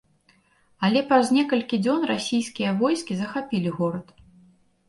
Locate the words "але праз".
0.85-1.29